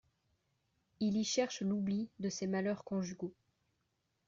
Il 0.99 1.15
y 1.15 1.23
cherche 1.23 1.61
l’oubli 1.61 2.09
de 2.17 2.29
ses 2.29 2.47
malheurs 2.47 2.83
conjugaux. 2.83 3.35